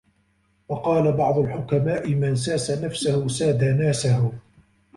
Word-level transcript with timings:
وَقَالَ 0.69 1.11
بَعْضُ 1.11 1.37
الْحُكَمَاءِ 1.37 2.13
مَنْ 2.15 2.35
سَاسَ 2.35 2.71
نَفْسَهُ 2.71 3.27
سَادَ 3.27 3.63
نَاسَهُ 3.63 4.33